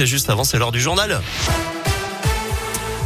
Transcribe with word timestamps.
Et 0.00 0.06
juste 0.06 0.30
avant, 0.30 0.44
c'est 0.44 0.58
l'heure 0.58 0.70
du 0.70 0.80
journal. 0.80 1.20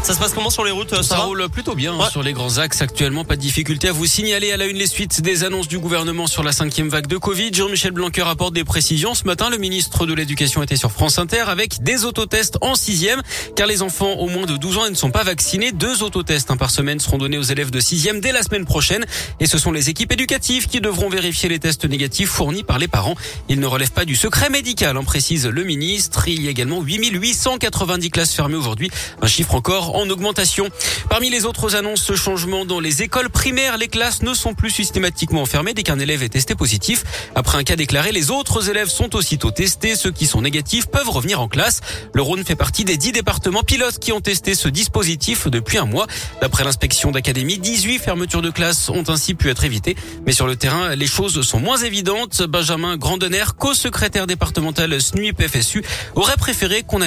Ça 0.02 0.14
se 0.14 0.18
passe 0.18 0.32
comment 0.32 0.50
sur 0.50 0.64
les 0.64 0.72
routes 0.72 1.00
Ça 1.02 1.18
roule 1.18 1.48
plutôt 1.48 1.76
bien 1.76 1.94
hein, 1.94 2.08
sur 2.10 2.24
les 2.24 2.32
grands 2.32 2.58
axes 2.58 2.82
actuellement. 2.82 3.24
Pas 3.24 3.36
de 3.36 3.40
difficulté 3.40 3.86
à 3.86 3.92
vous 3.92 4.04
signaler 4.04 4.50
à 4.50 4.56
la 4.56 4.66
une 4.66 4.76
les 4.76 4.88
suites 4.88 5.20
des 5.20 5.44
annonces 5.44 5.68
du 5.68 5.78
gouvernement 5.78 6.26
sur 6.26 6.42
la 6.42 6.50
cinquième 6.50 6.88
vague 6.88 7.06
de 7.06 7.16
Covid. 7.16 7.50
Jean-Michel 7.54 7.92
Blanquer 7.92 8.26
apporte 8.26 8.52
des 8.52 8.64
précisions. 8.64 9.14
Ce 9.14 9.22
matin, 9.24 9.48
le 9.48 9.58
ministre 9.58 10.04
de 10.04 10.12
l'Éducation 10.12 10.60
était 10.60 10.74
sur 10.74 10.90
France 10.90 11.20
Inter 11.20 11.44
avec 11.46 11.84
des 11.84 12.04
autotests 12.04 12.58
en 12.62 12.74
sixième, 12.74 13.22
car 13.54 13.68
les 13.68 13.80
enfants 13.80 14.14
au 14.14 14.28
moins 14.28 14.44
de 14.44 14.56
12 14.56 14.78
ans 14.78 14.90
ne 14.90 14.94
sont 14.94 15.12
pas 15.12 15.22
vaccinés. 15.22 15.70
Deux 15.70 16.02
autotests 16.02 16.50
hein, 16.50 16.56
par 16.56 16.72
semaine 16.72 16.98
seront 16.98 17.18
donnés 17.18 17.38
aux 17.38 17.42
élèves 17.42 17.70
de 17.70 17.78
sixième 17.78 18.18
dès 18.18 18.32
la 18.32 18.42
semaine 18.42 18.64
prochaine. 18.64 19.06
Et 19.38 19.46
ce 19.46 19.56
sont 19.56 19.70
les 19.70 19.88
équipes 19.88 20.10
éducatives 20.10 20.66
qui 20.66 20.80
devront 20.80 21.10
vérifier 21.10 21.48
les 21.48 21.60
tests 21.60 21.84
négatifs 21.84 22.28
fournis 22.28 22.64
par 22.64 22.80
les 22.80 22.88
parents. 22.88 23.14
Ils 23.48 23.60
ne 23.60 23.66
relèvent 23.66 23.92
pas 23.92 24.04
du 24.04 24.16
secret 24.16 24.50
médical, 24.50 24.96
en 24.96 25.04
précise 25.04 25.46
le 25.46 25.62
ministre. 25.62 26.26
Il 26.26 26.42
y 26.42 26.48
a 26.48 26.50
également 26.50 26.80
8890 26.80 28.10
classes 28.10 28.34
fermées 28.34 28.56
aujourd'hui. 28.56 28.90
Un 29.20 29.28
chiffre 29.28 29.54
encore 29.54 29.91
en 29.94 30.08
augmentation. 30.08 30.68
Parmi 31.08 31.30
les 31.30 31.44
autres 31.44 31.76
annonces, 31.76 32.02
ce 32.02 32.14
changement 32.14 32.64
dans 32.64 32.80
les 32.80 33.02
écoles 33.02 33.30
primaires, 33.30 33.76
les 33.76 33.88
classes 33.88 34.22
ne 34.22 34.34
sont 34.34 34.54
plus 34.54 34.70
systématiquement 34.70 35.44
fermées 35.46 35.74
dès 35.74 35.82
qu'un 35.82 35.98
élève 35.98 36.22
est 36.22 36.30
testé 36.30 36.54
positif. 36.54 37.04
Après 37.34 37.58
un 37.58 37.64
cas 37.64 37.76
déclaré, 37.76 38.12
les 38.12 38.30
autres 38.30 38.68
élèves 38.70 38.88
sont 38.88 39.14
aussitôt 39.14 39.50
testés. 39.50 39.96
Ceux 39.96 40.10
qui 40.10 40.26
sont 40.26 40.42
négatifs 40.42 40.86
peuvent 40.86 41.10
revenir 41.10 41.40
en 41.40 41.48
classe. 41.48 41.80
Le 42.14 42.22
Rhône 42.22 42.44
fait 42.44 42.56
partie 42.56 42.84
des 42.84 42.96
dix 42.96 43.12
départements 43.12 43.62
pilotes 43.62 43.98
qui 43.98 44.12
ont 44.12 44.20
testé 44.20 44.54
ce 44.54 44.68
dispositif 44.68 45.48
depuis 45.48 45.78
un 45.78 45.84
mois. 45.84 46.06
D'après 46.40 46.64
l'inspection 46.64 47.10
d'académie, 47.10 47.58
18 47.58 47.98
fermetures 47.98 48.42
de 48.42 48.50
classes 48.50 48.88
ont 48.88 49.04
ainsi 49.08 49.34
pu 49.34 49.50
être 49.50 49.64
évitées. 49.64 49.96
Mais 50.26 50.32
sur 50.32 50.46
le 50.46 50.56
terrain, 50.56 50.94
les 50.94 51.06
choses 51.06 51.42
sont 51.42 51.60
moins 51.60 51.78
évidentes. 51.78 52.42
Benjamin 52.42 52.96
Grandener, 52.96 53.44
co-secrétaire 53.58 54.26
départemental 54.26 55.00
SNUIP 55.00 55.46
FSU, 55.46 55.84
aurait 56.14 56.36
préféré 56.36 56.82
qu'on 56.82 57.02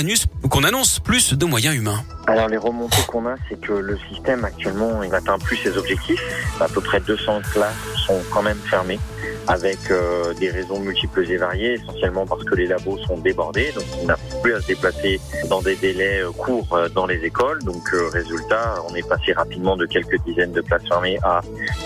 annonce 0.63 0.99
plus 0.99 1.33
de 1.33 1.45
moyens 1.45 1.75
humains. 1.75 2.03
Alors 2.27 2.47
les 2.47 2.57
remontées 2.57 3.03
qu'on 3.07 3.25
a, 3.27 3.35
c'est 3.49 3.59
que 3.59 3.73
le 3.73 3.97
système 4.11 4.43
actuellement, 4.45 5.03
il 5.03 5.09
n'atteint 5.09 5.39
plus 5.39 5.57
ses 5.57 5.77
objectifs. 5.77 6.21
À 6.59 6.67
peu 6.67 6.81
près 6.81 6.99
200 6.99 7.41
classes 7.51 7.73
sont 8.07 8.19
quand 8.31 8.41
même 8.41 8.57
fermées 8.57 8.99
avec 9.47 9.91
euh, 9.91 10.33
des 10.33 10.49
raisons 10.49 10.79
multiples 10.79 11.29
et 11.29 11.37
variées, 11.37 11.73
essentiellement 11.73 12.25
parce 12.25 12.43
que 12.43 12.55
les 12.55 12.65
labos 12.65 12.97
sont 13.05 13.17
débordés, 13.17 13.71
donc 13.75 13.83
on 14.01 14.07
n'a 14.07 14.17
plus 14.41 14.55
à 14.55 14.61
se 14.61 14.67
déplacer 14.67 15.19
dans 15.49 15.61
des 15.61 15.75
délais 15.75 16.21
euh, 16.21 16.31
courts 16.31 16.73
euh, 16.73 16.89
dans 16.89 17.05
les 17.05 17.23
écoles. 17.23 17.63
Donc 17.63 17.91
résultat, 18.11 18.75
on 18.89 18.95
est 18.95 19.07
passé 19.07 19.33
rapidement 19.33 19.77
de 19.77 19.85
quelques 19.85 20.19
dizaines 20.25 20.51
de 20.51 20.61
classes 20.61 20.87
fermées 20.87 21.19
à 21.23 21.41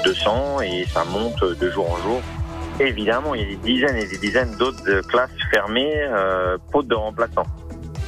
200 0.06 0.62
et 0.62 0.86
ça 0.94 1.04
monte 1.06 1.44
de 1.44 1.70
jour 1.70 1.92
en 1.92 1.98
jour. 1.98 2.22
Évidemment, 2.80 3.36
il 3.36 3.42
y 3.42 3.44
a 3.44 3.48
des 3.48 3.58
dizaines 3.58 3.98
et 3.98 4.08
des 4.08 4.18
dizaines 4.18 4.56
d'autres 4.58 5.02
classes 5.08 5.30
fermées, 5.52 5.94
euh, 5.98 6.58
de 6.82 6.96
remplaçants 6.96 7.46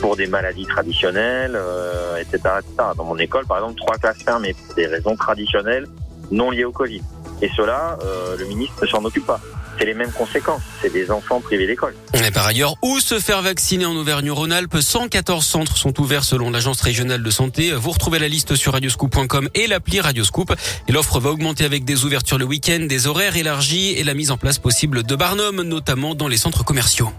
pour 0.01 0.17
des 0.17 0.27
maladies 0.27 0.65
traditionnelles, 0.65 1.55
euh, 1.55 2.17
etc., 2.17 2.39
etc. 2.59 2.89
Dans 2.97 3.05
mon 3.05 3.17
école, 3.19 3.45
par 3.45 3.57
exemple, 3.57 3.75
trois 3.75 3.97
classes 3.97 4.23
fermées 4.23 4.53
pour 4.53 4.75
des 4.75 4.87
raisons 4.87 5.15
traditionnelles 5.15 5.87
non 6.31 6.49
liées 6.49 6.65
au 6.65 6.71
Covid. 6.71 7.01
Et 7.41 7.49
cela, 7.55 7.97
euh, 8.03 8.35
le 8.37 8.45
ministre 8.45 8.75
ne 8.81 8.87
s'en 8.87 9.03
occupe 9.03 9.25
pas. 9.25 9.39
C'est 9.77 9.85
les 9.85 9.93
mêmes 9.93 10.11
conséquences. 10.11 10.61
C'est 10.81 10.91
des 10.91 11.09
enfants 11.09 11.39
privés 11.41 11.65
d'école. 11.65 11.95
Et 12.13 12.31
par 12.31 12.45
ailleurs, 12.45 12.75
où 12.81 12.99
se 12.99 13.19
faire 13.19 13.41
vacciner 13.41 13.85
en 13.85 13.95
Auvergne-Rhône-Alpes? 13.95 14.79
114 14.79 15.45
centres 15.45 15.77
sont 15.77 15.99
ouverts 15.99 16.23
selon 16.23 16.51
l'Agence 16.51 16.81
régionale 16.81 17.23
de 17.23 17.31
santé. 17.31 17.71
Vous 17.71 17.91
retrouvez 17.91 18.19
la 18.19 18.27
liste 18.27 18.55
sur 18.55 18.73
radioscoop.com 18.73 19.49
et 19.55 19.67
l'appli 19.67 19.99
Radioscoop. 19.99 20.53
Et 20.87 20.91
l'offre 20.91 21.19
va 21.19 21.31
augmenter 21.31 21.65
avec 21.65 21.83
des 21.83 22.05
ouvertures 22.05 22.37
le 22.37 22.45
week-end, 22.45 22.85
des 22.87 23.07
horaires 23.07 23.37
élargis 23.37 23.91
et 23.91 24.03
la 24.03 24.13
mise 24.13 24.31
en 24.31 24.37
place 24.37 24.59
possible 24.59 25.03
de 25.03 25.15
Barnum, 25.15 25.61
notamment 25.63 26.15
dans 26.15 26.27
les 26.27 26.37
centres 26.37 26.63
commerciaux. 26.63 27.11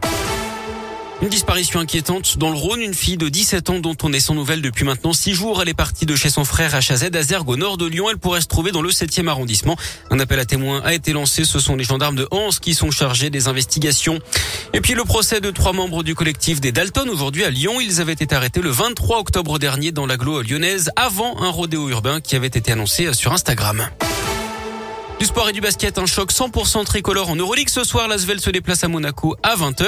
Une 1.23 1.28
disparition 1.28 1.78
inquiétante 1.78 2.37
dans 2.37 2.51
le 2.51 2.56
Rhône. 2.56 2.81
Une 2.81 2.95
fille 2.95 3.17
de 3.17 3.28
17 3.28 3.70
ans 3.70 3.78
dont 3.78 3.97
on 4.03 4.12
est 4.12 4.19
sans 4.19 4.34
nouvelles 4.34 4.61
depuis 4.61 4.84
maintenant 4.84 5.12
6 5.12 5.34
jours. 5.34 5.62
Elle 5.62 5.69
est 5.69 5.75
partie 5.75 6.05
de 6.05 6.17
chez 6.17 6.31
son 6.31 6.45
frère 6.45 6.75
HAZ 6.75 7.11
à 7.15 7.23
Zergue 7.23 7.48
au 7.48 7.56
nord 7.56 7.77
de 7.77 7.87
Lyon. 7.87 8.06
Elle 8.11 8.19
pourrait 8.19 8.41
se 8.41 8.48
trouver 8.48 8.73
dans 8.73 8.83
le 8.83 8.91
7e 8.91 9.28
arrondissement. 9.28 9.77
Un 10.11 10.19
appel 10.19 10.41
à 10.41 10.45
témoins 10.45 10.83
a 10.84 10.93
été 10.94 11.12
lancé. 11.12 11.44
Ce 11.44 11.60
sont 11.60 11.77
les 11.77 11.84
gendarmes 11.84 12.16
de 12.16 12.27
Hans 12.33 12.49
qui 12.60 12.75
sont 12.75 12.91
chargés 12.91 13.31
des 13.31 13.47
investigations. 13.47 14.19
Et 14.72 14.81
puis 14.81 14.94
le 14.94 15.05
procès 15.05 15.41
de 15.41 15.53
trois 15.53 15.72
membres 15.72 16.03
du 16.03 16.16
collectif 16.16 16.60
des 16.60 16.72
Dalton 16.72 17.09
aujourd'hui 17.09 17.44
à 17.44 17.50
Lyon. 17.50 17.81
Ils 17.81 18.00
avaient 18.00 18.15
été 18.15 18.34
arrêtés 18.34 18.60
le 18.60 18.71
23 18.71 19.21
octobre 19.21 19.60
dernier 19.60 19.93
dans 19.93 20.06
l'agglo 20.06 20.43
lyonnaise 20.43 20.91
avant 20.97 21.41
un 21.41 21.50
rodéo 21.50 21.89
urbain 21.89 22.21
qui 22.21 22.34
avait 22.34 22.49
été 22.49 22.72
annoncé 22.72 23.15
sur 23.15 23.33
Instagram. 23.33 23.87
Du 25.22 25.28
sport 25.28 25.49
et 25.49 25.53
du 25.53 25.60
basket, 25.60 25.99
un 25.99 26.06
choc 26.06 26.33
100% 26.33 26.84
tricolore 26.84 27.31
en 27.31 27.37
Euroleague. 27.37 27.69
Ce 27.69 27.84
soir, 27.84 28.09
l'Asvel 28.09 28.41
se 28.41 28.50
déplace 28.50 28.83
à 28.83 28.88
Monaco 28.88 29.37
à 29.44 29.55
20h. 29.55 29.87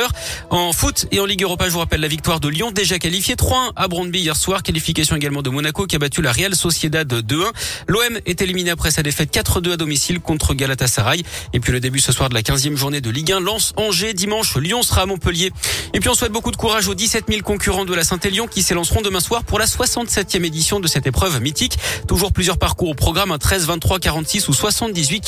En 0.51 0.73
foot 0.73 1.07
et 1.11 1.19
en 1.19 1.25
Ligue 1.27 1.43
Europa, 1.43 1.65
je 1.67 1.73
vous 1.73 1.81
rappelle 1.81 2.03
la 2.03 2.07
victoire 2.07 2.39
de 2.39 2.47
Lyon, 2.47 2.71
déjà 2.71 3.01
qualifié 3.01 3.35
3-1 3.35 3.73
à 3.75 3.89
Brondby 3.89 4.21
hier 4.21 4.37
soir. 4.37 4.63
Qualification 4.63 5.17
également 5.17 5.43
de 5.43 5.51
Monaco 5.51 5.87
qui 5.87 5.97
a 5.97 5.99
battu 5.99 6.23
la 6.23 6.31
Real 6.31 6.55
Sociedad 6.55 7.13
2-1. 7.13 7.51
L'OM 7.89 8.21
est 8.27 8.43
éliminé 8.43 8.71
après 8.71 8.93
sa 8.93 9.03
défaite 9.03 9.35
4-2 9.35 9.73
à 9.73 9.77
domicile 9.77 10.21
contre 10.21 10.55
Galatasaray. 10.55 11.25
Et 11.53 11.59
puis 11.59 11.73
le 11.73 11.81
début 11.81 11.99
ce 11.99 12.13
soir 12.13 12.29
de 12.29 12.35
la 12.35 12.43
15e 12.43 12.77
journée 12.77 13.01
de 13.01 13.11
Ligue 13.11 13.33
1, 13.33 13.41
Lance 13.41 13.73
Angers. 13.77 14.15
Dimanche, 14.15 14.57
Lyon 14.57 14.85
sera 14.85 15.03
à 15.03 15.07
Montpellier. 15.07 15.51
Et 15.95 15.99
puis 15.99 16.09
on 16.11 16.15
souhaite 16.15 16.31
beaucoup 16.31 16.53
de 16.53 16.57
courage 16.57 16.87
aux 16.87 16.95
17 16.95 17.25
000 17.29 17.43
concurrents 17.43 17.85
de 17.85 17.95
la 17.95 18.05
Saint-Élion 18.05 18.47
qui 18.47 18.63
s'élanceront 18.63 19.03
demain 19.03 19.19
soir 19.19 19.43
pour 19.43 19.59
la 19.59 19.67
67e 19.67 20.45
édition 20.45 20.79
de 20.79 20.87
cette 20.87 21.09
épreuve 21.09 21.41
mythique. 21.41 21.77
Toujours 22.07 22.33
plusieurs 22.33 22.57
parcours 22.57 22.91
au 22.91 22.95
programme, 22.95 23.33
un 23.33 23.39
13, 23.39 23.67
23, 23.67 23.99
46 23.99 24.47
ou 24.47 24.53
78 24.53 25.24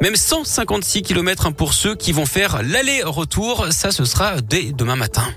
Même 0.00 0.16
156 0.16 1.02
km 1.02 1.50
pour 1.50 1.74
ceux 1.74 1.94
qui 1.94 2.12
vont 2.12 2.26
faire 2.26 2.62
l'aller-retour. 2.62 3.66
Ça, 3.70 3.90
ce 3.90 4.04
sera 4.04 4.40
dès 4.40 4.72
demain 4.72 4.96
matin. 4.96 5.28